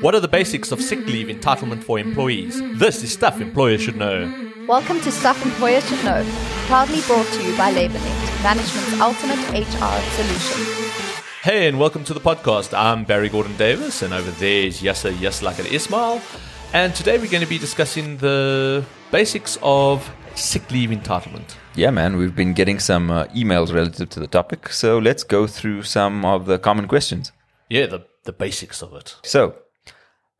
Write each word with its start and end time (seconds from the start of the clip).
What 0.00 0.14
are 0.14 0.20
the 0.20 0.28
basics 0.28 0.72
of 0.72 0.80
sick 0.80 1.06
leave 1.06 1.26
entitlement 1.26 1.84
for 1.84 1.98
employees? 1.98 2.60
This 2.78 3.02
is 3.02 3.12
stuff 3.12 3.40
employers 3.42 3.82
should 3.82 3.96
know. 3.96 4.32
Welcome 4.66 5.00
to 5.02 5.12
Stuff 5.12 5.44
Employers 5.44 5.86
Should 5.86 6.02
Know, 6.02 6.24
proudly 6.66 7.02
brought 7.02 7.26
to 7.26 7.42
you 7.42 7.54
by 7.58 7.72
LabourNet, 7.72 8.42
management's 8.42 8.98
ultimate 9.00 9.38
HR 9.50 10.00
solution. 10.16 11.22
Hey, 11.42 11.68
and 11.68 11.78
welcome 11.78 12.04
to 12.04 12.14
the 12.14 12.20
podcast. 12.20 12.76
I'm 12.76 13.04
Barry 13.04 13.28
Gordon 13.28 13.54
Davis, 13.58 14.00
and 14.00 14.14
over 14.14 14.30
there 14.30 14.66
is 14.66 14.80
Yasser 14.80 15.12
Yaslakat 15.12 15.70
Ismail. 15.70 16.22
And 16.72 16.94
today 16.94 17.18
we're 17.18 17.30
going 17.30 17.44
to 17.44 17.48
be 17.48 17.58
discussing 17.58 18.16
the 18.16 18.84
basics 19.10 19.58
of 19.62 20.10
sick 20.34 20.70
leave 20.70 20.88
entitlement. 20.88 21.56
Yeah, 21.74 21.90
man, 21.90 22.16
we've 22.16 22.34
been 22.34 22.54
getting 22.54 22.78
some 22.78 23.10
uh, 23.10 23.26
emails 23.26 23.74
relative 23.74 24.08
to 24.10 24.20
the 24.20 24.26
topic, 24.26 24.70
so 24.70 24.98
let's 24.98 25.22
go 25.22 25.46
through 25.46 25.82
some 25.82 26.24
of 26.24 26.46
the 26.46 26.58
common 26.58 26.88
questions. 26.88 27.30
Yeah, 27.68 27.86
the, 27.86 28.06
the 28.24 28.32
basics 28.32 28.82
of 28.82 28.94
it. 28.94 29.16
So, 29.22 29.56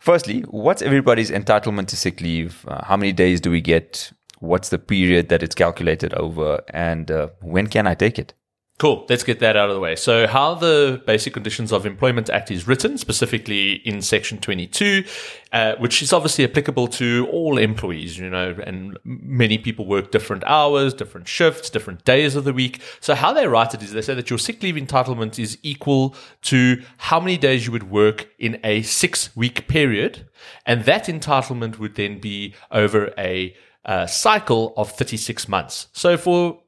firstly, 0.02 0.40
what's 0.42 0.82
everybody's 0.82 1.30
entitlement 1.30 1.86
to 1.88 1.96
sick 1.96 2.20
leave? 2.20 2.64
Uh, 2.66 2.84
how 2.84 2.96
many 2.96 3.12
days 3.12 3.40
do 3.40 3.50
we 3.50 3.60
get? 3.60 4.12
What's 4.40 4.70
the 4.70 4.78
period 4.78 5.28
that 5.28 5.42
it's 5.42 5.54
calculated 5.54 6.12
over? 6.14 6.60
And 6.74 7.10
uh, 7.10 7.28
when 7.40 7.68
can 7.68 7.86
I 7.86 7.94
take 7.94 8.18
it? 8.18 8.34
Cool. 8.82 9.06
Let's 9.08 9.22
get 9.22 9.38
that 9.38 9.56
out 9.56 9.68
of 9.68 9.76
the 9.76 9.80
way. 9.80 9.94
So, 9.94 10.26
how 10.26 10.56
the 10.56 11.00
Basic 11.06 11.32
Conditions 11.32 11.70
of 11.70 11.86
Employment 11.86 12.28
Act 12.28 12.50
is 12.50 12.66
written, 12.66 12.98
specifically 12.98 13.74
in 13.74 14.02
Section 14.02 14.38
22, 14.38 15.04
uh, 15.52 15.76
which 15.76 16.02
is 16.02 16.12
obviously 16.12 16.42
applicable 16.42 16.88
to 16.88 17.28
all 17.30 17.58
employees, 17.58 18.18
you 18.18 18.28
know, 18.28 18.56
and 18.66 18.98
many 19.04 19.56
people 19.56 19.86
work 19.86 20.10
different 20.10 20.42
hours, 20.48 20.94
different 20.94 21.28
shifts, 21.28 21.70
different 21.70 22.04
days 22.04 22.34
of 22.34 22.42
the 22.42 22.52
week. 22.52 22.80
So, 22.98 23.14
how 23.14 23.32
they 23.32 23.46
write 23.46 23.72
it 23.72 23.84
is 23.84 23.92
they 23.92 24.02
say 24.02 24.14
that 24.14 24.30
your 24.30 24.38
sick 24.40 24.60
leave 24.64 24.74
entitlement 24.74 25.38
is 25.38 25.58
equal 25.62 26.16
to 26.50 26.82
how 26.96 27.20
many 27.20 27.36
days 27.36 27.66
you 27.66 27.70
would 27.70 27.88
work 27.88 28.30
in 28.40 28.58
a 28.64 28.82
six 28.82 29.36
week 29.36 29.68
period. 29.68 30.28
And 30.66 30.86
that 30.86 31.04
entitlement 31.04 31.78
would 31.78 31.94
then 31.94 32.18
be 32.18 32.56
over 32.72 33.14
a 33.16 33.54
uh, 33.84 34.06
cycle 34.06 34.74
of 34.76 34.90
36 34.90 35.46
months. 35.46 35.86
So, 35.92 36.16
for 36.16 36.62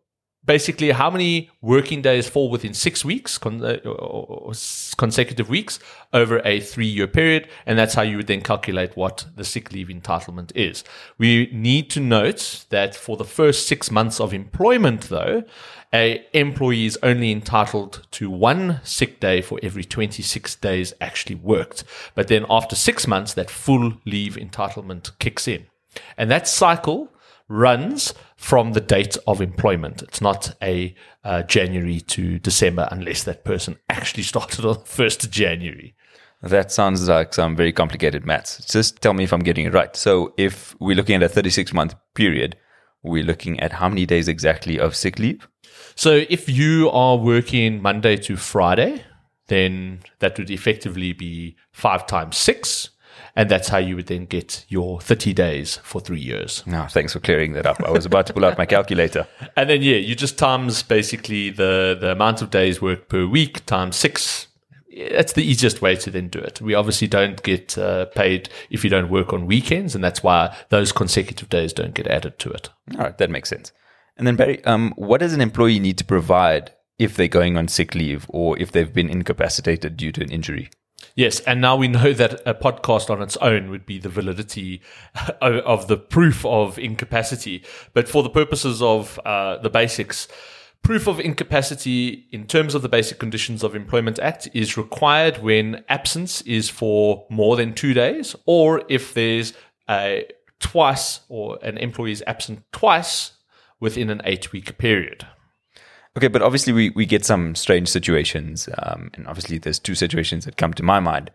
basically 0.46 0.90
how 0.90 1.10
many 1.10 1.50
working 1.62 2.02
days 2.02 2.28
fall 2.28 2.50
within 2.50 2.74
six 2.74 3.04
weeks, 3.04 3.38
con- 3.38 3.64
uh, 3.64 4.52
consecutive 4.96 5.48
weeks 5.48 5.78
over 6.12 6.40
a 6.44 6.60
three 6.60 6.86
year 6.86 7.06
period. 7.06 7.48
And 7.66 7.78
that's 7.78 7.94
how 7.94 8.02
you 8.02 8.18
would 8.18 8.26
then 8.26 8.42
calculate 8.42 8.96
what 8.96 9.26
the 9.36 9.44
sick 9.44 9.72
leave 9.72 9.88
entitlement 9.88 10.52
is. 10.54 10.84
We 11.18 11.48
need 11.52 11.90
to 11.90 12.00
note 12.00 12.66
that 12.70 12.94
for 12.94 13.16
the 13.16 13.24
first 13.24 13.66
six 13.66 13.90
months 13.90 14.20
of 14.20 14.34
employment, 14.34 15.02
though, 15.02 15.44
a 15.92 16.26
employee 16.32 16.86
is 16.86 16.98
only 17.02 17.30
entitled 17.30 18.06
to 18.10 18.28
one 18.28 18.80
sick 18.82 19.20
day 19.20 19.40
for 19.40 19.60
every 19.62 19.84
26 19.84 20.56
days 20.56 20.92
actually 21.00 21.36
worked. 21.36 21.84
But 22.14 22.28
then 22.28 22.44
after 22.50 22.74
six 22.74 23.06
months, 23.06 23.34
that 23.34 23.48
full 23.48 23.94
leave 24.04 24.34
entitlement 24.34 25.16
kicks 25.20 25.46
in. 25.46 25.66
And 26.16 26.30
that 26.30 26.48
cycle 26.48 27.12
runs 27.48 28.14
from 28.36 28.72
the 28.72 28.80
date 28.80 29.16
of 29.26 29.40
employment. 29.40 30.02
It's 30.02 30.20
not 30.20 30.54
a 30.62 30.94
uh, 31.22 31.42
January 31.42 32.00
to 32.00 32.38
December 32.38 32.88
unless 32.90 33.22
that 33.24 33.44
person 33.44 33.78
actually 33.88 34.22
started 34.34 34.64
on 34.64 34.76
1st 34.76 35.24
of 35.24 35.30
January. 35.30 35.94
That 36.42 36.70
sounds 36.70 37.08
like 37.08 37.32
some 37.32 37.56
very 37.56 37.72
complicated 37.72 38.26
maths. 38.26 38.64
Just 38.66 39.00
tell 39.00 39.14
me 39.14 39.24
if 39.24 39.32
I'm 39.32 39.42
getting 39.42 39.64
it 39.64 39.72
right. 39.72 39.96
So, 39.96 40.34
if 40.36 40.78
we're 40.78 40.96
looking 40.96 41.14
at 41.16 41.22
a 41.22 41.28
36 41.28 41.72
month 41.72 41.94
period, 42.14 42.56
we're 43.02 43.24
looking 43.24 43.58
at 43.60 43.72
how 43.72 43.88
many 43.88 44.04
days 44.04 44.28
exactly 44.28 44.78
of 44.78 44.94
sick 44.94 45.18
leave? 45.18 45.48
So, 45.94 46.24
if 46.28 46.46
you 46.46 46.90
are 46.90 47.16
working 47.16 47.80
Monday 47.80 48.16
to 48.16 48.36
Friday, 48.36 49.04
then 49.46 50.00
that 50.18 50.38
would 50.38 50.50
effectively 50.50 51.14
be 51.14 51.56
five 51.72 52.06
times 52.06 52.36
six, 52.36 52.90
and 53.36 53.50
that's 53.50 53.68
how 53.68 53.78
you 53.78 53.96
would 53.96 54.06
then 54.06 54.26
get 54.26 54.64
your 54.68 55.00
30 55.00 55.32
days 55.32 55.76
for 55.82 56.00
three 56.00 56.20
years. 56.20 56.62
No, 56.66 56.86
thanks 56.88 57.12
for 57.12 57.20
clearing 57.20 57.52
that 57.54 57.66
up. 57.66 57.82
I 57.82 57.90
was 57.90 58.06
about 58.06 58.26
to 58.26 58.32
pull 58.32 58.44
out 58.44 58.58
my 58.58 58.66
calculator. 58.66 59.26
And 59.56 59.70
then, 59.70 59.82
yeah, 59.82 59.96
you 59.96 60.14
just 60.14 60.36
times 60.38 60.82
basically 60.82 61.50
the, 61.50 61.96
the 61.98 62.12
amount 62.12 62.42
of 62.42 62.50
days 62.50 62.82
worked 62.82 63.08
per 63.08 63.26
week 63.26 63.64
times 63.66 63.96
six. 63.96 64.48
That's 65.12 65.32
the 65.32 65.44
easiest 65.44 65.80
way 65.80 65.96
to 65.96 66.10
then 66.10 66.28
do 66.28 66.38
it. 66.38 66.60
We 66.60 66.74
obviously 66.74 67.08
don't 67.08 67.40
get 67.42 67.76
uh, 67.78 68.06
paid 68.06 68.48
if 68.70 68.84
you 68.84 68.90
don't 68.90 69.10
work 69.10 69.32
on 69.32 69.46
weekends, 69.46 69.94
and 69.94 70.02
that's 70.02 70.22
why 70.22 70.56
those 70.70 70.92
consecutive 70.92 71.48
days 71.48 71.72
don't 71.72 71.94
get 71.94 72.06
added 72.06 72.38
to 72.40 72.50
it. 72.50 72.70
All 72.92 73.04
right, 73.04 73.18
that 73.18 73.30
makes 73.30 73.48
sense. 73.48 73.72
And 74.16 74.26
then, 74.26 74.36
Barry, 74.36 74.64
um, 74.64 74.92
what 74.96 75.20
does 75.20 75.32
an 75.32 75.40
employee 75.40 75.78
need 75.78 75.98
to 75.98 76.04
provide 76.04 76.72
if 76.98 77.16
they're 77.16 77.28
going 77.28 77.56
on 77.56 77.68
sick 77.68 77.94
leave 77.94 78.26
or 78.28 78.58
if 78.58 78.72
they've 78.72 78.92
been 78.92 79.10
incapacitated 79.10 79.96
due 79.96 80.12
to 80.12 80.22
an 80.22 80.30
injury? 80.30 80.70
Yes, 81.14 81.40
and 81.40 81.60
now 81.60 81.76
we 81.76 81.88
know 81.88 82.12
that 82.12 82.40
a 82.46 82.54
podcast 82.54 83.10
on 83.10 83.22
its 83.22 83.36
own 83.38 83.70
would 83.70 83.86
be 83.86 83.98
the 83.98 84.08
validity 84.08 84.82
of 85.40 85.88
the 85.88 85.96
proof 85.96 86.44
of 86.44 86.78
incapacity. 86.78 87.64
But 87.92 88.08
for 88.08 88.22
the 88.22 88.30
purposes 88.30 88.82
of 88.82 89.18
uh, 89.24 89.58
the 89.58 89.70
basics, 89.70 90.28
proof 90.82 91.06
of 91.06 91.18
incapacity 91.18 92.28
in 92.30 92.46
terms 92.46 92.74
of 92.74 92.82
the 92.82 92.88
Basic 92.88 93.18
Conditions 93.18 93.62
of 93.62 93.74
Employment 93.74 94.18
Act 94.18 94.48
is 94.52 94.76
required 94.76 95.38
when 95.38 95.82
absence 95.88 96.42
is 96.42 96.68
for 96.68 97.26
more 97.30 97.56
than 97.56 97.74
two 97.74 97.94
days, 97.94 98.36
or 98.46 98.82
if 98.88 99.14
there's 99.14 99.54
a 99.88 100.26
twice 100.60 101.20
or 101.28 101.58
an 101.62 101.78
employee 101.78 102.12
is 102.12 102.24
absent 102.26 102.62
twice 102.72 103.32
within 103.80 104.10
an 104.10 104.20
eight 104.24 104.52
week 104.52 104.78
period. 104.78 105.26
Okay, 106.16 106.28
but 106.28 106.42
obviously 106.42 106.72
we, 106.72 106.90
we 106.90 107.06
get 107.06 107.24
some 107.24 107.54
strange 107.54 107.88
situations, 107.88 108.68
um, 108.78 109.10
and 109.14 109.26
obviously 109.26 109.58
there's 109.58 109.80
two 109.80 109.96
situations 109.96 110.44
that 110.44 110.56
come 110.56 110.72
to 110.74 110.82
my 110.82 111.00
mind. 111.00 111.30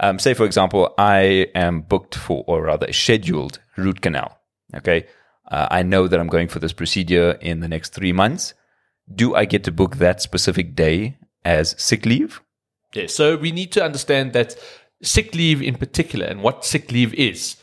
Um, 0.00 0.18
say, 0.18 0.34
for 0.34 0.46
example, 0.46 0.94
I 0.96 1.48
am 1.54 1.82
booked 1.82 2.14
for, 2.14 2.42
or 2.46 2.62
rather, 2.62 2.90
scheduled 2.92 3.58
root 3.76 4.00
canal. 4.00 4.38
Okay, 4.74 5.06
uh, 5.50 5.68
I 5.70 5.82
know 5.82 6.08
that 6.08 6.18
I'm 6.18 6.28
going 6.28 6.48
for 6.48 6.58
this 6.58 6.72
procedure 6.72 7.32
in 7.32 7.60
the 7.60 7.68
next 7.68 7.90
three 7.90 8.12
months. 8.12 8.54
Do 9.14 9.34
I 9.34 9.44
get 9.44 9.64
to 9.64 9.72
book 9.72 9.96
that 9.96 10.22
specific 10.22 10.74
day 10.74 11.18
as 11.44 11.74
sick 11.80 12.06
leave? 12.06 12.40
Yeah, 12.94 13.08
so 13.08 13.36
we 13.36 13.52
need 13.52 13.72
to 13.72 13.84
understand 13.84 14.32
that 14.32 14.56
sick 15.02 15.34
leave 15.34 15.60
in 15.60 15.76
particular 15.76 16.26
and 16.26 16.42
what 16.42 16.64
sick 16.64 16.90
leave 16.90 17.12
is. 17.14 17.56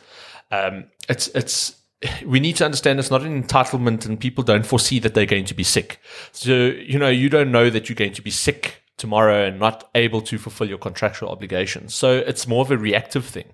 Um, 0.52 0.86
it's 1.10 1.28
it's 1.30 1.81
we 2.26 2.40
need 2.40 2.56
to 2.58 2.66
understand 2.66 3.00
it's 3.00 3.12
not 3.12 3.22
an 3.22 3.44
entitlement 3.44 4.06
and 4.06 4.20
people 4.20 4.44
don't 4.44 4.66
foresee 4.66 5.00
that 5.00 5.14
they're 5.14 5.26
going 5.26 5.46
to 5.46 5.54
be 5.54 5.64
sick. 5.64 6.00
So, 6.32 6.52
you 6.52 6.98
know, 6.98 7.10
you 7.10 7.30
don't 7.30 7.52
know 7.52 7.70
that 7.70 7.90
you're 7.90 7.96
going 7.96 8.14
to 8.14 8.22
be 8.22 8.32
sick 8.32 8.81
tomorrow 9.02 9.46
and 9.48 9.60
not 9.60 9.90
able 9.96 10.22
to 10.22 10.38
fulfill 10.38 10.70
your 10.70 10.78
contractual 10.78 11.30
obligations. 11.30 11.94
So 11.94 12.20
it's 12.20 12.48
more 12.48 12.62
of 12.62 12.72
a 12.72 12.78
reactive 12.78 13.26
thing. 13.26 13.50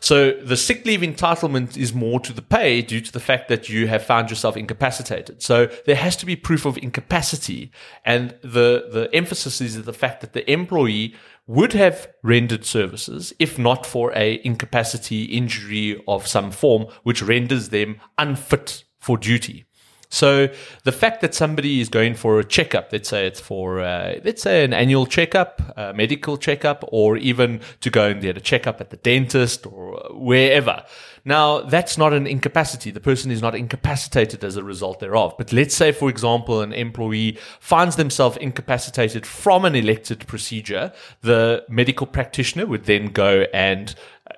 So 0.00 0.32
the 0.32 0.56
sick 0.56 0.84
leave 0.84 1.00
entitlement 1.00 1.78
is 1.78 1.94
more 1.94 2.20
to 2.20 2.32
the 2.32 2.42
pay 2.42 2.82
due 2.82 3.00
to 3.00 3.10
the 3.10 3.20
fact 3.20 3.48
that 3.48 3.70
you 3.70 3.86
have 3.86 4.04
found 4.04 4.28
yourself 4.28 4.54
incapacitated. 4.54 5.42
So 5.42 5.66
there 5.86 5.96
has 5.96 6.14
to 6.16 6.26
be 6.26 6.36
proof 6.36 6.66
of 6.66 6.76
incapacity. 6.76 7.72
And 8.04 8.36
the, 8.42 8.88
the 8.92 9.08
emphasis 9.14 9.62
is 9.62 9.82
the 9.82 9.94
fact 9.94 10.20
that 10.20 10.34
the 10.34 10.44
employee 10.50 11.14
would 11.46 11.72
have 11.72 12.08
rendered 12.22 12.64
services 12.64 13.32
if 13.38 13.58
not 13.58 13.86
for 13.86 14.12
a 14.14 14.40
incapacity 14.44 15.24
injury 15.24 16.02
of 16.06 16.26
some 16.26 16.50
form, 16.50 16.86
which 17.02 17.22
renders 17.22 17.70
them 17.70 17.98
unfit 18.18 18.84
for 19.00 19.16
duty. 19.16 19.64
So 20.14 20.48
the 20.84 20.92
fact 20.92 21.22
that 21.22 21.34
somebody 21.34 21.80
is 21.80 21.88
going 21.88 22.14
for 22.14 22.38
a 22.38 22.44
checkup, 22.44 22.92
let's 22.92 23.08
say 23.08 23.26
it's 23.26 23.40
for, 23.40 23.80
uh, 23.80 24.20
let's 24.24 24.42
say 24.42 24.64
an 24.64 24.72
annual 24.72 25.06
checkup, 25.06 25.60
a 25.76 25.92
medical 25.92 26.36
checkup, 26.36 26.84
or 26.88 27.16
even 27.16 27.60
to 27.80 27.90
go 27.90 28.06
and 28.06 28.22
get 28.22 28.36
a 28.36 28.40
checkup 28.40 28.80
at 28.80 28.90
the 28.90 28.96
dentist 28.98 29.66
or 29.66 30.00
wherever. 30.12 30.84
Now, 31.24 31.62
that's 31.62 31.96
not 31.96 32.12
an 32.12 32.26
incapacity. 32.26 32.90
The 32.90 33.00
person 33.00 33.30
is 33.30 33.42
not 33.42 33.54
incapacitated 33.54 34.44
as 34.44 34.56
a 34.56 34.62
result 34.62 35.00
thereof. 35.00 35.34
But 35.38 35.52
let's 35.52 35.74
say, 35.74 35.90
for 35.90 36.10
example, 36.10 36.60
an 36.60 36.72
employee 36.72 37.38
finds 37.60 37.96
themselves 37.96 38.36
incapacitated 38.36 39.26
from 39.26 39.64
an 39.64 39.74
elected 39.74 40.26
procedure. 40.28 40.92
The 41.22 41.64
medical 41.68 42.06
practitioner 42.06 42.66
would 42.66 42.84
then 42.84 43.08
go 43.08 43.46
and 43.54 43.94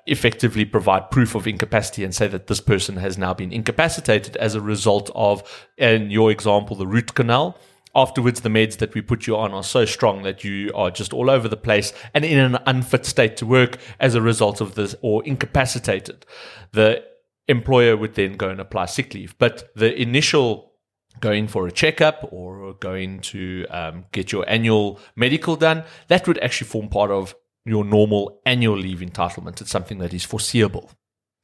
effectively 0.07 0.65
provide 0.65 1.11
proof 1.11 1.35
of 1.35 1.47
incapacity 1.47 2.05
and 2.05 2.15
say 2.15 2.29
that 2.29 2.47
this 2.47 2.61
person 2.61 2.97
has 2.97 3.19
now 3.19 3.35
been 3.35 3.53
incapacitated 3.53 4.37
as 4.37 4.55
a 4.55 4.61
result 4.61 5.11
of, 5.15 5.67
in 5.77 6.11
your 6.11 6.31
example, 6.31 6.77
the 6.77 6.87
root 6.87 7.15
canal. 7.15 7.59
Afterwards, 7.95 8.43
the 8.43 8.51
meds 8.51 8.77
that 8.77 8.95
we 8.95 9.01
put 9.01 9.27
you 9.27 9.37
on 9.37 9.53
are 9.53 9.65
so 9.65 9.85
strong 9.85 10.23
that 10.23 10.45
you 10.45 10.71
are 10.75 10.91
just 10.91 11.15
all 11.15 11.31
over 11.31 11.49
the 11.49 11.57
place 11.57 11.93
and 12.13 12.25
in 12.25 12.39
an 12.39 12.59
unfit 12.67 13.07
state 13.07 13.37
to 13.39 13.47
work 13.47 13.79
as 13.99 14.15
a 14.15 14.21
result 14.21 14.61
of 14.61 14.75
this 14.75 14.95
or 15.01 15.25
incapacitated. 15.25 16.27
The 16.73 17.03
employer 17.49 17.97
would 17.97 18.15
then 18.15 18.37
go 18.37 18.51
and 18.51 18.61
apply 18.61 18.87
sick 18.87 19.15
leave. 19.15 19.35
But 19.39 19.71
the 19.75 19.99
initial 20.01 20.73
going 21.21 21.49
for 21.49 21.67
a 21.67 21.73
checkup 21.73 22.29
or 22.31 22.75
going 22.75 23.21
to 23.21 23.67
um, 23.71 24.05
get 24.13 24.33
your 24.33 24.45
annual 24.49 25.01
medical 25.15 25.57
done, 25.57 25.85
that 26.09 26.27
would 26.27 26.39
actually 26.39 26.69
form 26.69 26.89
part 26.89 27.11
of 27.11 27.35
your 27.67 27.85
normal 27.85 28.41
annual 28.47 28.77
leave 28.79 29.01
entitlement. 29.01 29.61
It's 29.61 29.71
something 29.71 29.99
that 29.99 30.15
is 30.15 30.25
foreseeable. 30.25 30.91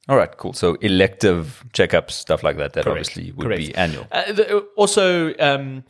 All 0.09 0.17
right, 0.17 0.35
cool. 0.37 0.53
So 0.53 0.75
elective 0.75 1.63
checkups, 1.73 2.11
stuff 2.11 2.43
like 2.43 2.57
that, 2.57 2.73
that 2.73 2.85
Correct. 2.85 3.09
obviously 3.09 3.31
would 3.33 3.45
Correct. 3.45 3.59
be 3.59 3.75
annual. 3.75 4.07
Uh, 4.11 4.31
the, 4.31 4.59
also, 4.75 5.33
um, 5.39 5.83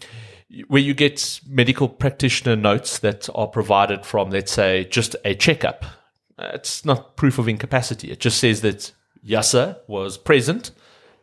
where 0.67 0.81
you 0.81 0.93
get 0.93 1.39
medical 1.47 1.87
practitioner 1.87 2.55
notes 2.55 2.99
that 2.99 3.27
are 3.33 3.47
provided 3.47 4.05
from, 4.05 4.29
let's 4.29 4.51
say, 4.51 4.85
just 4.85 5.15
a 5.25 5.33
checkup. 5.33 5.85
uh, 6.37 6.51
it's 6.53 6.85
not 6.85 7.15
proof 7.15 7.37
of 7.39 7.47
incapacity. 7.47 8.11
It 8.11 8.19
just 8.19 8.37
says 8.39 8.61
that 8.61 8.91
Yasser 9.25 9.77
was 9.87 10.17
present 10.17 10.71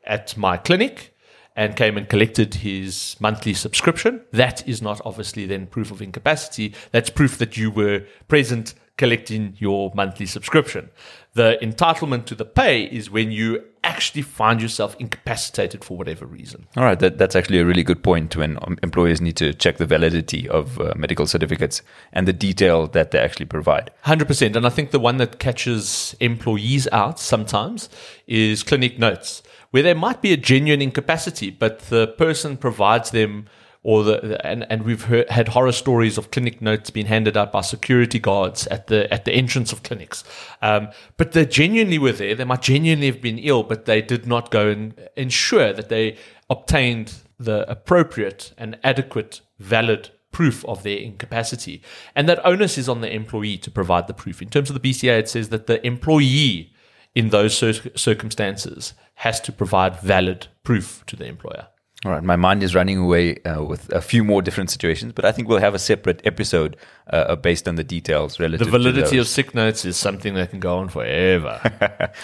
at 0.04 0.36
my 0.36 0.56
clinic 0.56 1.14
and 1.56 1.76
came 1.76 1.96
and 1.96 2.08
collected 2.08 2.54
his 2.54 3.16
monthly 3.20 3.54
subscription. 3.54 4.22
That 4.32 4.66
is 4.68 4.80
not 4.80 5.00
obviously 5.04 5.46
then 5.46 5.66
proof 5.66 5.90
of 5.90 6.00
incapacity. 6.00 6.74
That's 6.92 7.10
proof 7.10 7.38
that 7.38 7.56
you 7.56 7.70
were 7.70 8.06
present 8.28 8.74
collecting 9.00 9.54
your 9.56 9.90
monthly 9.94 10.26
subscription. 10.26 10.90
The 11.32 11.56
entitlement 11.62 12.26
to 12.26 12.34
the 12.34 12.44
pay 12.44 12.82
is 12.82 13.10
when 13.10 13.32
you 13.32 13.64
actually 13.82 14.20
find 14.20 14.60
yourself 14.60 14.94
incapacitated 14.98 15.82
for 15.82 15.96
whatever 15.96 16.26
reason. 16.26 16.66
All 16.76 16.84
right, 16.84 16.98
that, 16.98 17.16
that's 17.16 17.34
actually 17.34 17.60
a 17.60 17.64
really 17.64 17.82
good 17.82 18.02
point 18.02 18.36
when 18.36 18.58
um, 18.60 18.76
employers 18.82 19.22
need 19.22 19.36
to 19.36 19.54
check 19.54 19.78
the 19.78 19.86
validity 19.86 20.46
of 20.50 20.78
uh, 20.78 20.92
medical 20.96 21.26
certificates 21.26 21.80
and 22.12 22.28
the 22.28 22.34
detail 22.34 22.88
that 22.88 23.10
they 23.10 23.18
actually 23.18 23.46
provide. 23.46 23.90
100%. 24.04 24.54
And 24.54 24.66
I 24.66 24.68
think 24.68 24.90
the 24.90 25.00
one 25.00 25.16
that 25.16 25.38
catches 25.38 26.14
employees 26.20 26.86
out 26.92 27.18
sometimes 27.18 27.88
is 28.26 28.62
clinic 28.62 28.98
notes, 28.98 29.42
where 29.70 29.82
there 29.82 29.94
might 29.94 30.20
be 30.20 30.34
a 30.34 30.36
genuine 30.36 30.82
incapacity, 30.82 31.48
but 31.48 31.78
the 31.88 32.06
person 32.06 32.58
provides 32.58 33.12
them 33.12 33.46
or 33.82 34.04
the 34.04 34.46
and, 34.46 34.66
and 34.70 34.82
we've 34.82 35.04
heard, 35.04 35.28
had 35.30 35.48
horror 35.48 35.72
stories 35.72 36.18
of 36.18 36.30
clinic 36.30 36.60
notes 36.60 36.90
being 36.90 37.06
handed 37.06 37.36
out 37.36 37.50
by 37.50 37.62
security 37.62 38.18
guards 38.18 38.66
at 38.66 38.88
the 38.88 39.12
at 39.12 39.24
the 39.24 39.32
entrance 39.32 39.72
of 39.72 39.82
clinics. 39.82 40.22
Um, 40.60 40.88
but 41.16 41.32
they 41.32 41.46
genuinely 41.46 41.98
were 41.98 42.12
there. 42.12 42.34
They 42.34 42.44
might 42.44 42.62
genuinely 42.62 43.06
have 43.06 43.22
been 43.22 43.38
ill, 43.38 43.62
but 43.62 43.86
they 43.86 44.02
did 44.02 44.26
not 44.26 44.50
go 44.50 44.68
and 44.68 44.94
ensure 45.16 45.72
that 45.72 45.88
they 45.88 46.18
obtained 46.50 47.14
the 47.38 47.68
appropriate 47.70 48.52
and 48.58 48.78
adequate, 48.84 49.40
valid 49.58 50.10
proof 50.30 50.64
of 50.66 50.82
their 50.82 50.98
incapacity. 50.98 51.82
And 52.14 52.28
that 52.28 52.44
onus 52.46 52.76
is 52.76 52.88
on 52.88 53.00
the 53.00 53.12
employee 53.12 53.58
to 53.58 53.70
provide 53.70 54.06
the 54.06 54.14
proof. 54.14 54.42
In 54.42 54.50
terms 54.50 54.70
of 54.70 54.80
the 54.80 54.90
BCA, 54.90 55.20
it 55.20 55.28
says 55.28 55.48
that 55.48 55.66
the 55.66 55.84
employee 55.84 56.72
in 57.14 57.30
those 57.30 57.56
cir- 57.56 57.96
circumstances 57.96 58.94
has 59.14 59.40
to 59.40 59.52
provide 59.52 60.00
valid 60.00 60.46
proof 60.62 61.02
to 61.06 61.16
the 61.16 61.26
employer. 61.26 61.68
All 62.06 62.12
right, 62.12 62.22
my 62.22 62.36
mind 62.36 62.62
is 62.62 62.74
running 62.74 62.96
away 62.96 63.36
uh, 63.42 63.62
with 63.62 63.92
a 63.92 64.00
few 64.00 64.24
more 64.24 64.40
different 64.40 64.70
situations, 64.70 65.12
but 65.12 65.26
I 65.26 65.32
think 65.32 65.48
we'll 65.48 65.58
have 65.58 65.74
a 65.74 65.78
separate 65.78 66.22
episode 66.24 66.78
uh, 67.12 67.16
uh 67.16 67.36
based 67.36 67.68
on 67.68 67.74
the 67.74 67.84
details 67.84 68.40
relative. 68.40 68.68
The 68.68 68.70
validity 68.70 69.18
of 69.18 69.28
sick 69.28 69.54
notes 69.54 69.84
is 69.84 69.98
something 69.98 70.32
that 70.32 70.48
can 70.48 70.60
go 70.60 70.78
on 70.78 70.88
forever, 70.88 71.60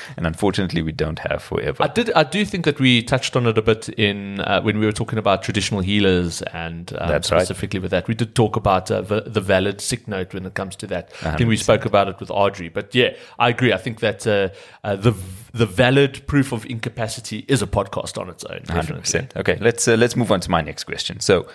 and 0.16 0.26
unfortunately, 0.26 0.80
we 0.80 0.92
don't 0.92 1.18
have 1.18 1.42
forever. 1.42 1.82
I 1.82 1.88
did. 1.88 2.10
I 2.12 2.24
do 2.24 2.46
think 2.46 2.64
that 2.64 2.80
we 2.80 3.02
touched 3.02 3.36
on 3.36 3.46
it 3.46 3.58
a 3.58 3.62
bit 3.62 3.90
in 3.90 4.40
uh, 4.40 4.62
when 4.62 4.78
we 4.78 4.86
were 4.86 4.92
talking 4.92 5.18
about 5.18 5.42
traditional 5.42 5.82
healers, 5.82 6.40
and 6.40 6.90
um, 6.96 7.22
specifically 7.22 7.78
right. 7.78 7.82
with 7.82 7.90
that, 7.90 8.08
we 8.08 8.14
did 8.14 8.34
talk 8.34 8.56
about 8.56 8.90
uh, 8.90 9.02
the, 9.02 9.24
the, 9.26 9.42
valid 9.42 9.82
sick 9.82 10.08
note 10.08 10.32
when 10.32 10.46
it 10.46 10.54
comes 10.54 10.74
to 10.76 10.86
that. 10.86 11.12
100%. 11.16 11.26
I 11.26 11.36
think 11.36 11.48
we 11.48 11.56
spoke 11.58 11.84
about 11.84 12.08
it 12.08 12.18
with 12.18 12.30
Audrey, 12.30 12.70
but 12.70 12.94
yeah, 12.94 13.14
I 13.38 13.50
agree. 13.50 13.74
I 13.74 13.76
think 13.76 14.00
that 14.00 14.26
uh, 14.26 14.48
the 14.96 15.12
the 15.56 15.66
valid 15.66 16.26
proof 16.26 16.52
of 16.52 16.66
incapacity 16.66 17.44
is 17.48 17.62
a 17.62 17.66
podcast 17.66 18.20
on 18.20 18.28
its 18.28 18.44
own. 18.44 18.60
100%. 18.60 19.36
Okay, 19.36 19.56
let's 19.66 19.88
uh, 19.88 19.96
let's 20.02 20.16
move 20.16 20.30
on 20.30 20.40
to 20.40 20.50
my 20.50 20.62
next 20.62 20.84
question. 20.84 21.20
So, 21.20 21.48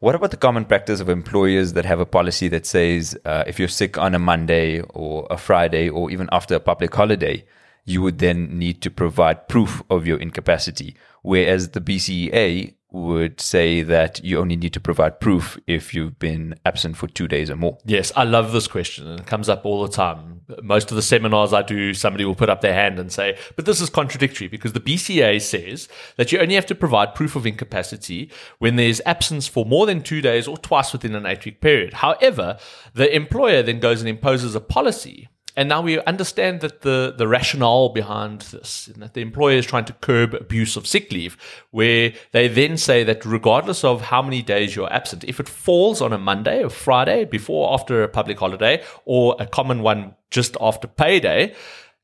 what 0.00 0.14
about 0.16 0.32
the 0.32 0.42
common 0.46 0.64
practice 0.64 1.00
of 1.00 1.08
employers 1.08 1.72
that 1.74 1.84
have 1.84 2.00
a 2.00 2.06
policy 2.18 2.48
that 2.48 2.66
says 2.66 3.16
uh, 3.24 3.44
if 3.46 3.58
you're 3.58 3.68
sick 3.82 3.96
on 3.96 4.14
a 4.14 4.18
Monday 4.18 4.80
or 5.02 5.26
a 5.30 5.38
Friday 5.38 5.88
or 5.88 6.10
even 6.10 6.28
after 6.32 6.56
a 6.56 6.60
public 6.60 6.92
holiday, 6.94 7.44
you 7.84 8.02
would 8.02 8.18
then 8.18 8.58
need 8.58 8.82
to 8.82 8.90
provide 8.90 9.48
proof 9.48 9.82
of 9.88 10.06
your 10.06 10.18
incapacity, 10.18 10.96
whereas 11.22 11.70
the 11.70 11.80
BCEA 11.80 12.74
would 12.92 13.40
say 13.40 13.82
that 13.82 14.22
you 14.22 14.38
only 14.38 14.56
need 14.56 14.72
to 14.74 14.80
provide 14.80 15.20
proof 15.20 15.58
if 15.66 15.94
you've 15.94 16.18
been 16.18 16.54
absent 16.64 16.96
for 16.96 17.06
two 17.06 17.26
days 17.26 17.50
or 17.50 17.56
more. 17.56 17.78
Yes, 17.84 18.12
I 18.14 18.24
love 18.24 18.52
this 18.52 18.68
question 18.68 19.06
and 19.06 19.20
it 19.20 19.26
comes 19.26 19.48
up 19.48 19.64
all 19.64 19.82
the 19.82 19.92
time. 19.92 20.42
Most 20.62 20.90
of 20.90 20.96
the 20.96 21.02
seminars 21.02 21.52
I 21.52 21.62
do, 21.62 21.94
somebody 21.94 22.24
will 22.24 22.34
put 22.34 22.50
up 22.50 22.60
their 22.60 22.74
hand 22.74 22.98
and 22.98 23.10
say, 23.10 23.38
but 23.56 23.64
this 23.64 23.80
is 23.80 23.88
contradictory 23.88 24.48
because 24.48 24.74
the 24.74 24.80
BCA 24.80 25.40
says 25.40 25.88
that 26.16 26.32
you 26.32 26.38
only 26.38 26.54
have 26.54 26.66
to 26.66 26.74
provide 26.74 27.14
proof 27.14 27.34
of 27.36 27.46
incapacity 27.46 28.30
when 28.58 28.76
there's 28.76 29.00
absence 29.06 29.48
for 29.48 29.64
more 29.64 29.86
than 29.86 30.02
two 30.02 30.20
days 30.20 30.46
or 30.46 30.58
twice 30.58 30.92
within 30.92 31.14
an 31.14 31.26
eight 31.26 31.44
week 31.44 31.60
period. 31.60 31.94
However, 31.94 32.58
the 32.94 33.14
employer 33.14 33.62
then 33.62 33.80
goes 33.80 34.00
and 34.00 34.08
imposes 34.08 34.54
a 34.54 34.60
policy 34.60 35.28
and 35.56 35.68
now 35.68 35.82
we 35.82 36.00
understand 36.00 36.60
that 36.60 36.80
the, 36.80 37.14
the 37.16 37.28
rationale 37.28 37.90
behind 37.90 38.42
this, 38.42 38.88
and 38.88 39.02
that 39.02 39.14
the 39.14 39.20
employer 39.20 39.56
is 39.56 39.66
trying 39.66 39.84
to 39.86 39.92
curb 39.94 40.34
abuse 40.34 40.76
of 40.76 40.86
sick 40.86 41.12
leave, 41.12 41.36
where 41.70 42.12
they 42.32 42.48
then 42.48 42.76
say 42.76 43.04
that 43.04 43.24
regardless 43.24 43.84
of 43.84 44.00
how 44.02 44.22
many 44.22 44.42
days 44.42 44.74
you're 44.74 44.92
absent, 44.92 45.24
if 45.24 45.40
it 45.40 45.48
falls 45.48 46.00
on 46.00 46.12
a 46.12 46.18
Monday 46.18 46.62
or 46.62 46.70
Friday, 46.70 47.24
before 47.24 47.68
or 47.68 47.74
after 47.74 48.02
a 48.02 48.08
public 48.08 48.38
holiday, 48.38 48.82
or 49.04 49.36
a 49.38 49.46
common 49.46 49.82
one 49.82 50.14
just 50.30 50.56
after 50.60 50.88
payday, 50.88 51.54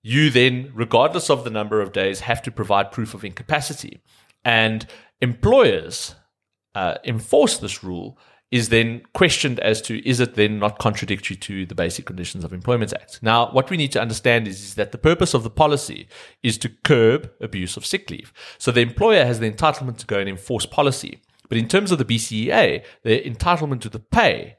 you 0.03 0.31
then, 0.31 0.71
regardless 0.75 1.31
of 1.31 1.45
the 1.45 1.50
number 1.50 1.81
of 1.81 1.93
days, 1.93 2.21
have 2.21 2.43
to 2.43 2.50
provide 2.50 2.93
proof 2.93 3.15
of 3.15 3.25
incapacity. 3.25 4.00
And 4.45 4.87
employers 5.21 6.15
uh, 6.75 6.97
enforce 7.05 7.59
this 7.59 7.83
rule 7.83 8.19
is 8.50 8.71
then 8.71 9.03
questioned 9.12 9.61
as 9.61 9.83
to 9.83 10.06
is 10.09 10.21
it 10.21 10.35
then 10.35 10.59
not 10.59 10.79
contradictory 10.79 11.37
to 11.37 11.67
the 11.67 11.75
Basic 11.75 12.06
Conditions 12.06 12.45
of 12.45 12.53
Employment 12.53 12.93
Act? 12.95 13.23
Now, 13.23 13.50
what 13.53 13.69
we 13.69 13.77
need 13.77 13.93
to 13.93 14.00
understand 14.00 14.49
is, 14.49 14.62
is 14.62 14.75
that 14.77 14.93
the 14.93 14.99
purpose 14.99 15.35
of 15.35 15.43
the 15.43 15.50
policy 15.50 16.09
is 16.43 16.56
to 16.59 16.71
curb 16.85 17.31
abuse 17.41 17.77
of 17.77 17.85
sick 17.85 18.11
leave. 18.11 18.33
So 18.56 18.71
the 18.71 18.81
employer 18.81 19.25
has 19.27 19.41
the 19.41 19.50
entitlement 19.50 19.99
to 19.99 20.06
go 20.06 20.19
and 20.19 20.29
enforce 20.29 20.67
policy. 20.67 21.21
But 21.49 21.59
in 21.59 21.69
terms 21.69 21.93
of 21.93 21.99
the 21.99 22.05
BCEA, 22.05 22.85
the 23.03 23.21
entitlement 23.23 23.81
to 23.83 23.89
the 23.89 23.99
pay 23.99 24.56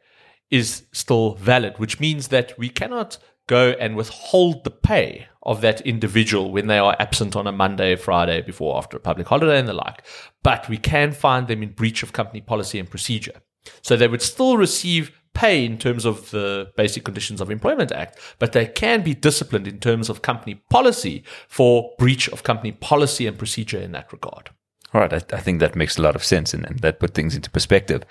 is 0.52 0.84
still 0.92 1.36
valid, 1.36 1.78
which 1.78 2.00
means 2.00 2.30
that 2.30 2.58
we 2.58 2.70
cannot 2.70 3.18
go 3.48 3.72
and 3.80 3.96
withhold 3.96 4.64
the 4.64 4.72
pay 4.72 5.28
of 5.42 5.62
that 5.62 5.82
individual 5.82 6.52
when 6.52 6.68
they 6.68 6.78
are 6.78 6.96
absent 7.00 7.36
on 7.36 7.48
a 7.48 7.52
Monday, 7.52 7.96
Friday, 7.96 8.42
before, 8.42 8.78
after 8.78 8.98
a 8.98 9.00
public 9.00 9.28
holiday, 9.28 9.58
and 9.58 9.68
the 9.68 9.74
like. 9.74 10.06
But 10.44 10.70
we 10.70 10.78
can 10.78 11.12
find 11.12 11.48
them 11.48 11.64
in 11.64 11.72
breach 11.72 12.04
of 12.04 12.14
company 12.14 12.42
policy 12.42 12.78
and 12.80 12.90
procedure. 12.90 13.42
So 13.82 13.96
they 13.96 14.08
would 14.08 14.22
still 14.22 14.58
receive 14.58 15.12
pay 15.34 15.64
in 15.64 15.78
terms 15.78 16.06
of 16.06 16.32
the 16.32 16.72
Basic 16.76 17.04
Conditions 17.04 17.40
of 17.40 17.50
Employment 17.50 17.92
Act, 17.92 18.20
but 18.40 18.52
they 18.52 18.66
can 18.66 19.04
be 19.04 19.14
disciplined 19.14 19.68
in 19.68 19.80
terms 19.80 20.10
of 20.10 20.22
company 20.22 20.56
policy 20.70 21.24
for 21.48 21.94
breach 21.98 22.28
of 22.30 22.44
company 22.44 22.72
policy 22.72 23.26
and 23.28 23.38
procedure 23.38 23.80
in 23.80 23.92
that 23.94 24.12
regard. 24.12 24.50
All 24.94 25.02
right, 25.02 25.14
I, 25.14 25.22
I 25.36 25.40
think 25.40 25.60
that 25.60 25.76
makes 25.76 25.98
a 25.98 26.02
lot 26.02 26.16
of 26.16 26.24
sense 26.24 26.54
and, 26.54 26.66
and 26.66 26.80
that 26.80 27.00
put 27.00 27.14
things 27.14 27.36
into 27.36 27.50
perspective. 27.52 28.04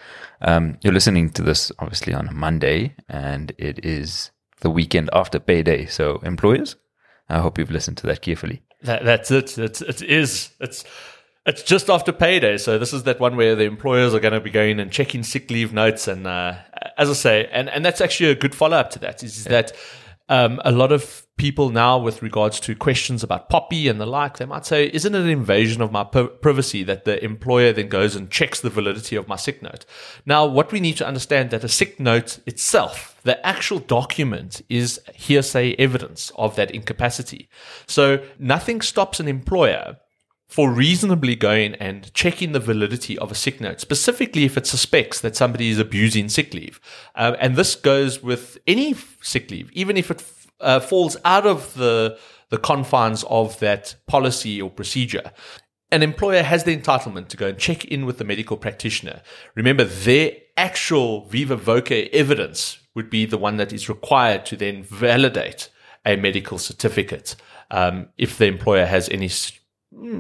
Um, 0.43 0.79
you're 0.81 0.93
listening 0.93 1.31
to 1.31 1.43
this 1.43 1.73
obviously 1.81 2.15
on 2.15 2.29
a 2.29 2.33
Monday, 2.33 2.95
and 3.09 3.53
it 3.59 3.85
is 3.85 4.31
the 4.61 4.71
weekend 4.71 5.11
after 5.13 5.41
payday. 5.41 5.87
So, 5.87 6.21
employers, 6.23 6.77
I 7.29 7.41
hope 7.41 7.59
you've 7.59 7.71
listened 7.71 7.97
to 7.99 8.07
that 8.07 8.23
carefully. 8.23 8.63
That, 8.83 9.05
that's 9.05 9.31
it. 9.31 9.59
It 9.59 10.03
is. 10.03 10.51
It's 10.61 10.85
it's 11.49 11.63
just 11.63 11.89
after 11.89 12.13
payday, 12.13 12.59
so 12.59 12.79
this 12.79 12.93
is 12.93 13.05
that 13.05 13.19
one 13.19 13.35
where 13.35 13.57
the 13.57 13.65
employers 13.65 14.13
are 14.13 14.21
going 14.21 14.35
to 14.35 14.41
be 14.41 14.51
going 14.51 14.79
and 14.79 14.93
checking 14.93 15.23
sick 15.23 15.51
leave 15.51 15.73
notes, 15.73 16.07
and 16.07 16.27
uh, 16.27 16.57
as 16.99 17.09
I 17.09 17.15
say, 17.15 17.49
and 17.51 17.71
and 17.71 17.85
that's 17.85 18.03
actually 18.03 18.31
a 18.31 18.35
good 18.35 18.55
follow 18.55 18.77
up 18.77 18.91
to 18.91 18.99
that 18.99 19.23
is, 19.23 19.47
yeah. 19.47 19.53
that 19.53 19.73
um, 20.29 20.61
a 20.63 20.71
lot 20.71 20.93
of 20.93 21.27
people 21.39 21.71
now, 21.71 21.97
with 21.97 22.21
regards 22.21 22.61
to 22.61 22.75
questions 22.75 23.23
about 23.23 23.49
POPIA 23.49 23.91
and 23.91 23.99
the 23.99 24.05
like, 24.05 24.37
they 24.37 24.45
might 24.45 24.67
say, 24.67 24.91
"Isn't 24.93 25.15
it 25.15 25.23
an 25.23 25.31
invasion 25.31 25.81
of 25.81 25.91
my 25.91 26.05
privacy 26.05 26.83
that 26.83 27.07
the 27.07 27.25
employer 27.25 27.73
then 27.73 27.89
goes 27.89 28.15
and 28.15 28.31
checks 28.31 28.61
the 28.61 28.69
validity 28.69 29.17
of 29.17 29.27
my 29.27 29.37
sick 29.37 29.63
note?" 29.63 29.87
Now, 30.27 30.45
what 30.45 30.71
we 30.71 30.81
need 30.81 30.99
to 30.99 31.07
understand 31.07 31.49
that 31.51 31.65
a 31.65 31.69
sick 31.69 31.99
note 31.99 32.41
itself, 32.45 33.19
the 33.23 33.45
actual 33.47 33.79
document, 33.79 34.61
is 34.69 35.01
hearsay 35.15 35.77
evidence 35.79 36.31
of 36.37 36.57
that 36.57 36.73
incapacity. 36.73 37.49
So 37.87 38.23
nothing 38.39 38.83
stops 38.83 39.19
an 39.19 39.29
employer 39.29 39.97
for 40.49 40.71
reasonably 40.71 41.37
going 41.37 41.75
and 41.75 42.13
checking 42.15 42.53
the 42.53 42.61
validity 42.61 43.19
of 43.19 43.31
a 43.31 43.35
sick 43.35 43.61
note, 43.61 43.81
specifically 43.81 44.45
if 44.45 44.57
it 44.57 44.67
suspects 44.67 45.21
that 45.21 45.37
somebody 45.37 45.69
is 45.69 45.79
abusing 45.79 46.29
sick 46.29 46.55
leave. 46.55 46.81
Um, 47.15 47.37
and 47.39 47.55
this 47.55 47.75
goes 47.75 48.23
with 48.23 48.59
any 48.67 48.95
sick 49.21 49.51
leave, 49.51 49.71
even 49.73 49.99
if 49.99 50.11
it 50.11 50.25
uh, 50.61 50.81
falls 50.81 51.19
out 51.25 51.47
of 51.47 51.75
the, 51.75 52.19
the 52.49 52.57
confines 52.57 53.25
of 53.25 53.59
that 53.61 53.95
policy 54.07 54.61
or 54.61 54.71
procedure. 54.71 55.33
An 55.91 56.03
employer 56.03 56.43
has 56.43 56.65
the 56.65 56.77
entitlement 56.77 57.29
to 57.29 57.37
go 57.37 57.49
and 57.49 57.59
check 57.59 57.85
in 57.85 58.07
with 58.07 58.19
the 58.19 58.25
medical 58.25 58.57
practitioner. 58.57 59.21
Remember, 59.55 59.85
their 59.85 60.33
actual 60.57 61.27
viva 61.27 61.57
voce 61.57 62.09
evidence 62.13 62.79
would 62.95 63.11
be 63.11 63.27
the 63.27 63.39
one 63.39 63.59
that 63.59 63.73
is 63.73 63.89
required 63.89 64.45
to 64.47 64.57
then 64.57 64.83
validate 64.83 65.69
a 66.05 66.17
medical 66.17 66.59
certificate 66.59 67.37
um, 67.71 68.09
if 68.17 68.39
the 68.39 68.47
employer 68.47 68.87
has 68.87 69.09
any 69.11 69.29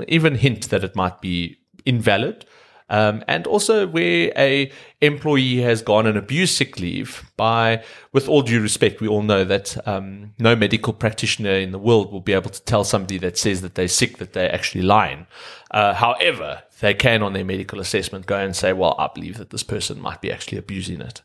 even 0.08 0.34
hint 0.34 0.70
that 0.70 0.84
it 0.84 0.96
might 0.96 1.20
be 1.20 1.58
invalid. 1.84 2.44
Um, 2.90 3.22
and 3.28 3.46
also 3.46 3.86
where 3.86 4.32
a 4.34 4.72
employee 5.02 5.60
has 5.60 5.82
gone 5.82 6.06
and 6.06 6.16
abused 6.16 6.56
sick 6.56 6.78
leave 6.78 7.30
by, 7.36 7.84
with 8.12 8.28
all 8.28 8.40
due 8.40 8.62
respect, 8.62 9.02
we 9.02 9.08
all 9.08 9.22
know 9.22 9.44
that 9.44 9.76
um, 9.86 10.32
no 10.38 10.56
medical 10.56 10.94
practitioner 10.94 11.52
in 11.52 11.72
the 11.72 11.78
world 11.78 12.10
will 12.10 12.22
be 12.22 12.32
able 12.32 12.50
to 12.50 12.62
tell 12.62 12.84
somebody 12.84 13.18
that 13.18 13.36
says 13.36 13.60
that 13.60 13.74
they're 13.74 13.88
sick 13.88 14.16
that 14.18 14.32
they're 14.32 14.54
actually 14.54 14.82
lying. 14.82 15.26
Uh, 15.70 15.92
however, 15.92 16.62
they 16.80 16.94
can 16.94 17.22
on 17.22 17.34
their 17.34 17.44
medical 17.44 17.78
assessment 17.78 18.24
go 18.24 18.38
and 18.38 18.56
say, 18.56 18.72
well, 18.72 18.94
I 18.98 19.10
believe 19.14 19.36
that 19.36 19.50
this 19.50 19.62
person 19.62 20.00
might 20.00 20.22
be 20.22 20.32
actually 20.32 20.56
abusing 20.56 21.02
it. 21.02 21.20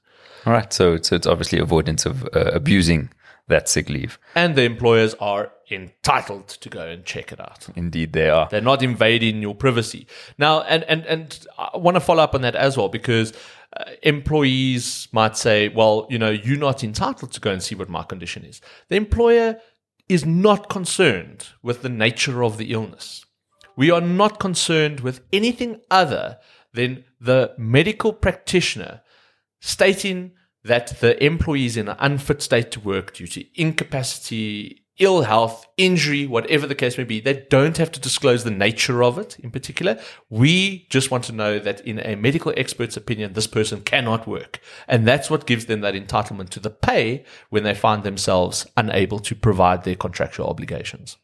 All 0.45 0.51
right. 0.51 0.73
So, 0.73 0.97
so 0.97 1.15
it's 1.15 1.27
obviously 1.27 1.59
avoidance 1.59 2.05
of 2.05 2.23
uh, 2.35 2.51
abusing 2.53 3.09
that 3.47 3.69
sick 3.69 3.89
leave. 3.89 4.19
And 4.35 4.55
the 4.55 4.63
employers 4.63 5.13
are 5.15 5.51
entitled 5.73 6.47
to 6.47 6.69
go 6.69 6.87
and 6.87 7.05
check 7.05 7.31
it 7.31 7.39
out. 7.39 7.67
Indeed, 7.75 8.13
they 8.13 8.29
are. 8.29 8.47
They're 8.49 8.61
not 8.61 8.83
invading 8.83 9.41
your 9.41 9.55
privacy. 9.55 10.07
Now, 10.37 10.61
and, 10.61 10.83
and, 10.83 11.05
and 11.05 11.47
I 11.57 11.77
want 11.77 11.95
to 11.95 12.01
follow 12.01 12.23
up 12.23 12.35
on 12.35 12.41
that 12.41 12.55
as 12.55 12.77
well 12.77 12.89
because 12.89 13.33
uh, 13.75 13.85
employees 14.03 15.07
might 15.11 15.35
say, 15.37 15.69
well, 15.69 16.07
you 16.09 16.19
know, 16.19 16.29
you're 16.29 16.57
not 16.57 16.83
entitled 16.83 17.31
to 17.33 17.39
go 17.39 17.51
and 17.51 17.61
see 17.61 17.75
what 17.75 17.89
my 17.89 18.03
condition 18.03 18.45
is. 18.45 18.61
The 18.89 18.95
employer 18.95 19.57
is 20.09 20.25
not 20.25 20.69
concerned 20.69 21.47
with 21.61 21.81
the 21.81 21.89
nature 21.89 22.43
of 22.43 22.57
the 22.57 22.71
illness. 22.71 23.25
We 23.75 23.89
are 23.89 24.01
not 24.01 24.39
concerned 24.39 24.99
with 24.99 25.21
anything 25.31 25.81
other 25.89 26.37
than 26.73 27.05
the 27.19 27.53
medical 27.57 28.13
practitioner 28.13 29.01
stating 29.59 30.33
that 30.63 30.99
the 30.99 31.21
employee 31.23 31.65
is 31.65 31.77
in 31.77 31.87
an 31.87 31.97
unfit 31.99 32.41
state 32.41 32.71
to 32.71 32.79
work 32.79 33.13
due 33.13 33.27
to 33.27 33.61
incapacity, 33.61 34.82
ill 34.99 35.23
health, 35.23 35.65
injury, 35.77 36.27
whatever 36.27 36.67
the 36.67 36.75
case 36.75 36.97
may 36.97 37.03
be. 37.03 37.19
They 37.19 37.45
don't 37.49 37.77
have 37.77 37.91
to 37.93 37.99
disclose 37.99 38.43
the 38.43 38.51
nature 38.51 39.03
of 39.03 39.17
it 39.17 39.39
in 39.39 39.49
particular. 39.49 39.99
We 40.29 40.87
just 40.89 41.09
want 41.09 41.23
to 41.25 41.31
know 41.31 41.59
that 41.59 41.81
in 41.81 41.99
a 41.99 42.15
medical 42.15 42.53
expert's 42.55 42.97
opinion, 42.97 43.33
this 43.33 43.47
person 43.47 43.81
cannot 43.81 44.27
work. 44.27 44.59
And 44.87 45.07
that's 45.07 45.29
what 45.29 45.47
gives 45.47 45.65
them 45.65 45.81
that 45.81 45.95
entitlement 45.95 46.49
to 46.49 46.59
the 46.59 46.69
pay 46.69 47.25
when 47.49 47.63
they 47.63 47.73
find 47.73 48.03
themselves 48.03 48.67
unable 48.77 49.19
to 49.19 49.35
provide 49.35 49.83
their 49.83 49.95
contractual 49.95 50.47
obligations. 50.47 51.17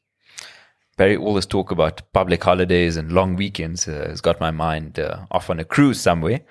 Barry, 0.97 1.15
all 1.15 1.35
this 1.35 1.45
talk 1.45 1.71
about 1.71 2.01
public 2.11 2.43
holidays 2.43 2.97
and 2.97 3.11
long 3.11 3.35
weekends 3.35 3.87
uh, 3.87 4.05
has 4.09 4.19
got 4.19 4.41
my 4.41 4.51
mind 4.51 4.99
uh, 4.99 5.25
off 5.31 5.49
on 5.49 5.59
a 5.59 5.63
cruise 5.63 6.01
somewhere. 6.01 6.41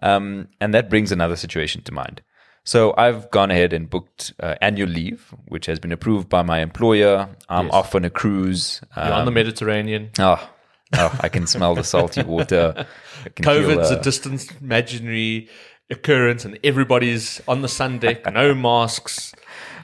Um, 0.00 0.48
and 0.60 0.72
that 0.74 0.88
brings 0.88 1.12
another 1.12 1.36
situation 1.36 1.82
to 1.82 1.92
mind. 1.92 2.22
So 2.68 2.92
I've 2.98 3.30
gone 3.30 3.50
ahead 3.50 3.72
and 3.72 3.88
booked 3.88 4.34
uh, 4.40 4.56
annual 4.60 4.90
leave, 4.90 5.32
which 5.46 5.64
has 5.64 5.78
been 5.78 5.90
approved 5.90 6.28
by 6.28 6.42
my 6.42 6.58
employer. 6.60 7.26
I'm 7.48 7.64
Yes. 7.64 7.74
off 7.74 7.94
on 7.94 8.04
a 8.04 8.10
cruise. 8.10 8.82
You're 8.94 9.10
on 9.14 9.24
the 9.24 9.30
Mediterranean. 9.30 10.10
Oh, 10.18 10.38
oh, 10.92 11.18
I 11.18 11.30
can 11.30 11.46
smell 11.46 11.74
the 11.74 11.82
salty 11.82 12.22
water. 12.34 12.86
Can 13.36 13.44
feel, 13.46 13.54
COVID's 13.54 13.90
uh, 13.90 13.98
a 13.98 14.02
distant 14.02 14.52
imaginary 14.60 15.48
occurrence 15.88 16.44
and 16.44 16.58
everybody's 16.62 17.40
on 17.48 17.62
the 17.62 17.68
sun 17.68 18.00
deck, 18.00 18.30
no 18.30 18.54
masks. 18.68 19.32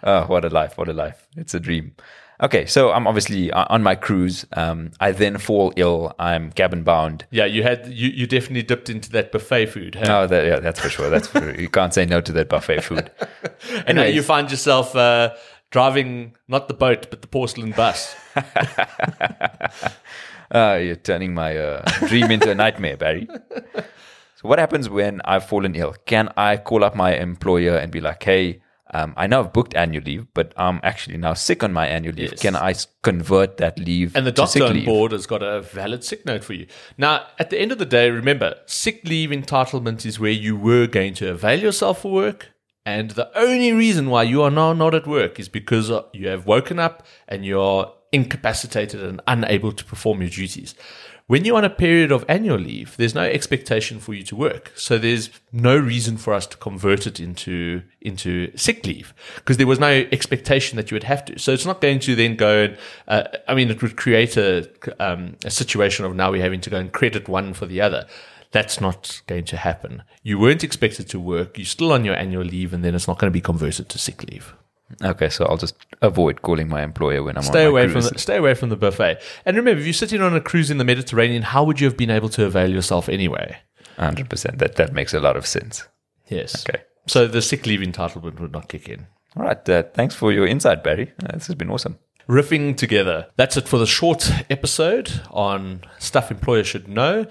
Oh, 0.03 0.27
what 0.27 0.45
a 0.45 0.51
life! 0.51 0.77
What 0.77 0.91
a 0.91 0.93
life! 0.93 1.27
It's 1.39 1.55
a 1.55 1.61
dream. 1.61 1.95
Okay, 2.43 2.67
so 2.67 2.91
I'm 2.91 3.07
obviously 3.07 3.53
uh, 3.53 3.67
on 3.71 3.83
my 3.83 3.95
cruise. 3.95 4.45
Um, 4.55 4.91
I 4.99 5.13
then 5.13 5.39
fall 5.39 5.73
ill. 5.77 6.13
I'm 6.19 6.51
cabin 6.51 6.83
bound. 6.83 7.27
Yeah, 7.31 7.45
you 7.45 7.63
had 7.63 7.87
you, 7.87 8.09
you 8.09 8.27
definitely 8.27 8.65
dipped 8.65 8.91
into 8.91 9.11
that 9.13 9.31
buffet 9.31 9.67
food. 9.67 9.95
Hey? 9.95 10.09
No, 10.09 10.27
that, 10.27 10.45
yeah, 10.45 10.59
that's 10.59 10.81
for 10.81 10.89
sure. 10.89 11.11
That's 11.11 11.29
for 11.29 11.59
you 11.59 11.69
can't 11.69 11.95
say 11.95 12.07
no 12.07 12.21
to 12.21 12.33
that 12.33 12.49
buffet 12.49 12.83
food. 12.83 13.11
and 13.87 13.97
now 13.97 14.05
you 14.05 14.23
find 14.23 14.51
yourself 14.51 14.97
uh, 14.97 15.35
driving 15.71 16.35
not 16.49 16.67
the 16.69 16.75
boat 16.75 17.09
but 17.09 17.23
the 17.23 17.29
porcelain 17.29 17.71
bus. 17.73 18.15
Uh, 20.51 20.79
you're 20.81 20.95
turning 20.95 21.35
my 21.35 21.57
uh, 21.57 21.83
dream 22.07 22.31
into 22.31 22.49
a 22.49 22.55
nightmare, 22.55 22.97
Barry. 22.97 23.27
So, 23.75 24.43
what 24.43 24.61
happens 24.61 24.89
when 24.89 25.21
I've 25.25 25.45
fallen 25.45 25.75
ill? 25.75 25.95
Can 26.07 26.29
I 26.37 26.59
call 26.59 26.85
up 26.85 26.95
my 26.95 27.17
employer 27.17 27.77
and 27.77 27.91
be 27.91 28.01
like, 28.01 28.23
"Hey, 28.23 28.61
um, 28.95 29.13
I 29.17 29.27
know 29.27 29.41
I've 29.41 29.53
booked 29.53 29.75
annual 29.75 30.05
leave, 30.05 30.29
but 30.35 30.55
I'm 30.57 30.79
actually 30.85 31.17
now 31.17 31.35
sick 31.35 31.65
on 31.65 31.73
my 31.73 31.85
annual 31.85 32.15
leave. 32.15 32.31
Yes. 32.31 32.41
Can 32.41 32.55
I 32.55 32.75
convert 33.03 33.57
that 33.57 33.77
leave 33.77 34.17
And 34.17 34.25
the 34.25 34.31
to 34.31 34.37
doctor 34.37 34.65
on 34.65 34.85
board 34.85 35.11
has 35.11 35.27
got 35.27 35.43
a 35.43 35.63
valid 35.63 36.05
sick 36.05 36.25
note 36.25 36.45
for 36.45 36.53
you. 36.53 36.69
Now, 36.97 37.27
at 37.41 37.51
the 37.51 37.61
end 37.61 37.73
of 37.73 37.79
the 37.79 37.87
day, 37.87 38.09
remember, 38.09 38.55
sick 38.67 39.03
leave 39.05 39.31
entitlement 39.31 40.07
is 40.07 40.21
where 40.21 40.31
you 40.31 40.57
were 40.57 40.87
going 40.87 41.15
to 41.15 41.31
avail 41.31 41.59
yourself 41.59 42.03
for 42.03 42.13
work. 42.13 42.51
And 42.87 43.11
the 43.11 43.37
only 43.37 43.73
reason 43.73 44.11
why 44.11 44.23
you 44.23 44.43
are 44.43 44.51
now 44.51 44.73
not 44.73 44.95
at 44.95 45.09
work 45.09 45.41
is 45.41 45.49
because 45.49 45.91
uh, 45.91 46.03
you 46.13 46.29
have 46.29 46.47
woken 46.47 46.79
up 46.79 47.05
and 47.27 47.45
you're 47.45 47.93
incapacitated 48.13 49.03
and 49.03 49.21
unable 49.27 49.73
to 49.73 49.85
perform 49.85 50.21
your 50.21 50.31
duties. 50.31 50.77
When 51.27 51.47
you're 51.47 51.57
on 51.57 51.65
a 51.65 51.71
period 51.71 52.13
of 52.13 52.23
annual 52.29 52.59
leave, 52.59 52.99
there's 52.99 53.15
no 53.15 53.23
expectation 53.23 53.99
for 53.99 54.13
you 54.13 54.23
to 54.25 54.37
work. 54.37 54.73
So 54.75 54.99
there's 54.99 55.31
no 55.53 55.75
reason 55.75 56.19
for 56.19 56.35
us 56.35 56.47
to 56.49 56.59
convert 56.59 57.07
it 57.07 57.19
into, 57.19 57.83
into 58.03 58.55
sick 58.59 58.85
leave 58.85 59.15
because 59.37 59.57
there 59.57 59.67
was 59.67 59.81
no 59.81 60.07
expectation 60.13 60.77
that 60.77 60.91
you 60.91 60.97
would 60.97 61.05
have 61.05 61.25
to. 61.25 61.39
So 61.39 61.53
it's 61.53 61.65
not 61.65 61.81
going 61.81 62.01
to 62.01 62.15
then 62.15 62.37
go 62.37 62.65
and, 62.65 62.79
uh, 63.09 63.23
I 63.49 63.55
mean, 63.55 63.71
it 63.71 63.81
would 63.81 63.97
create 63.97 64.37
a, 64.37 64.69
um, 65.01 65.37
a 65.47 65.51
situation 65.51 66.05
of 66.05 66.15
now 66.15 66.31
we're 66.31 66.43
having 66.43 66.61
to 66.61 66.69
go 66.69 66.77
and 66.77 66.93
credit 66.93 67.27
one 67.27 67.55
for 67.55 67.65
the 67.65 67.81
other. 67.81 68.07
That's 68.51 68.79
not 68.79 69.23
going 69.27 69.47
to 69.47 69.57
happen. 69.57 70.03
You 70.23 70.39
weren't 70.39 70.63
expected 70.63 71.09
to 71.09 71.19
work. 71.19 71.57
You're 71.57 71.65
still 71.65 71.91
on 71.91 72.05
your 72.05 72.17
annual 72.17 72.45
leave, 72.45 72.73
and 72.73 72.85
then 72.85 72.95
it's 72.95 73.09
not 73.09 73.19
going 73.19 73.33
to 73.33 73.35
be 73.35 73.41
converted 73.41 73.89
to 73.89 73.99
sick 73.99 74.23
leave. 74.31 74.55
Okay, 75.03 75.29
so 75.29 75.47
I'll 75.47 75.57
just 75.57 75.75
avoid 76.03 76.43
calling 76.43 76.69
my 76.69 76.83
employer 76.83 77.23
when 77.23 77.37
I'm 77.37 77.43
Stay 77.43 77.65
on 77.65 77.71
away 77.71 77.83
cruise. 77.89 78.07
from 78.07 78.15
the, 78.15 78.19
stay 78.21 78.37
away 78.37 78.55
from 78.55 78.69
the 78.69 78.77
buffet. 78.77 79.21
And 79.45 79.57
remember, 79.57 79.81
if 79.81 79.87
you're 79.87 79.93
sitting 79.95 80.21
on 80.21 80.35
a 80.37 80.41
cruise 80.41 80.71
in 80.71 80.79
the 80.79 80.85
Mediterranean, 80.85 81.43
how 81.43 81.65
would 81.65 81.81
you 81.81 81.87
have 81.87 81.97
been 81.97 82.11
able 82.11 82.29
to 82.31 82.45
avail 82.45 82.71
yourself 82.71 83.09
anyway? 83.09 83.57
Hundred 83.99 84.29
percent. 84.29 84.59
That 84.59 84.77
that 84.77 84.93
makes 84.93 85.15
a 85.15 85.21
lot 85.21 85.37
of 85.37 85.47
sense. 85.47 85.87
Yes. 86.29 86.65
Okay. 86.69 86.83
So 87.07 87.27
the 87.27 87.43
sick 87.43 87.67
leave 87.67 87.81
entitlement 87.81 88.41
would 88.41 88.53
not 88.53 88.69
kick 88.69 88.89
in. 88.89 89.07
All 89.37 89.43
right. 89.45 89.69
Uh, 89.69 89.85
thanks 89.95 90.15
for 90.15 90.33
your 90.33 90.47
insight, 90.47 90.83
Barry. 90.85 91.13
Uh, 91.23 91.33
this 91.33 91.47
has 91.49 91.57
been 91.57 91.71
awesome. 91.71 91.99
riffing 92.29 92.77
together. 92.77 93.27
That's 93.37 93.57
it 93.57 93.69
for 93.69 93.79
the 93.79 93.87
short 93.87 94.31
episode 94.51 95.21
on 95.31 95.83
stuff 95.99 96.31
employers 96.31 96.67
should 96.67 96.89
know. 96.89 97.27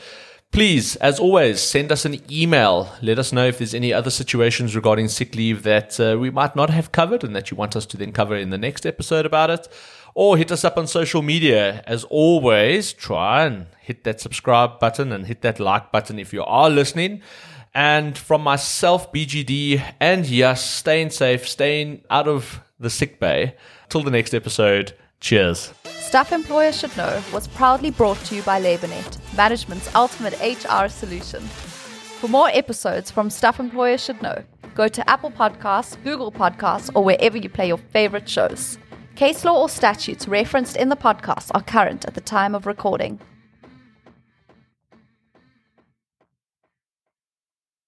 Please, 0.53 0.95
as 0.97 1.19
always, 1.19 1.59
send 1.59 1.91
us 1.91 2.05
an 2.05 2.21
email. 2.31 2.93
Let 3.01 3.17
us 3.17 3.33
know 3.33 3.47
if 3.47 3.57
there's 3.57 3.73
any 3.73 3.91
other 3.91 4.11
situations 4.11 4.75
regarding 4.75 5.07
sick 5.07 5.33
leave 5.33 5.63
that 5.63 5.99
uh, 5.99 6.15
we 6.19 6.29
might 6.29 6.55
not 6.55 6.69
have 6.69 6.91
covered 6.91 7.23
and 7.23 7.35
that 7.35 7.49
you 7.49 7.57
want 7.57 7.75
us 7.75 7.87
to 7.87 7.97
then 7.97 8.11
cover 8.11 8.35
in 8.35 8.51
the 8.51 8.57
next 8.59 8.85
episode 8.85 9.25
about 9.25 9.49
it. 9.49 9.67
Or 10.13 10.37
hit 10.37 10.51
us 10.51 10.63
up 10.63 10.77
on 10.77 10.85
social 10.85 11.23
media. 11.23 11.83
As 11.87 12.03
always, 12.03 12.93
try 12.93 13.45
and 13.45 13.65
hit 13.81 14.03
that 14.03 14.21
subscribe 14.21 14.79
button 14.79 15.11
and 15.11 15.25
hit 15.25 15.41
that 15.41 15.59
like 15.59 15.91
button 15.91 16.19
if 16.19 16.31
you 16.31 16.43
are 16.43 16.69
listening. 16.69 17.23
And 17.73 18.15
from 18.15 18.43
myself, 18.43 19.11
BGD, 19.11 19.95
and 19.99 20.23
yes, 20.27 20.69
staying 20.69 21.09
safe, 21.09 21.49
staying 21.49 22.03
out 22.11 22.27
of 22.27 22.61
the 22.79 22.91
sick 22.91 23.19
bay. 23.19 23.55
Till 23.89 24.03
the 24.03 24.11
next 24.11 24.35
episode, 24.35 24.93
cheers. 25.23 25.73
Stuff 25.85 26.31
Employers 26.31 26.77
Should 26.77 26.95
Know 26.95 27.23
was 27.33 27.47
proudly 27.47 27.89
brought 27.89 28.19
to 28.25 28.35
you 28.35 28.43
by 28.43 28.61
LabourNet, 28.61 29.17
management's 29.35 29.93
ultimate 29.95 30.39
HR 30.39 30.87
solution. 30.87 31.41
For 32.19 32.27
more 32.27 32.49
episodes 32.49 33.09
from 33.09 33.31
Stuff 33.31 33.59
Employers 33.59 34.03
Should 34.03 34.21
Know, 34.21 34.43
go 34.75 34.87
to 34.87 35.09
Apple 35.09 35.31
Podcasts, 35.31 36.01
Google 36.03 36.31
Podcasts, 36.31 36.91
or 36.93 37.03
wherever 37.03 37.37
you 37.37 37.49
play 37.49 37.67
your 37.67 37.77
favorite 37.77 38.29
shows. 38.29 38.77
Case 39.15 39.43
law 39.45 39.61
or 39.61 39.69
statutes 39.69 40.27
referenced 40.27 40.75
in 40.75 40.89
the 40.89 40.95
podcast 40.95 41.51
are 41.55 41.63
current 41.63 42.05
at 42.05 42.13
the 42.13 42.21
time 42.21 42.53
of 42.53 42.67
recording. 42.67 43.19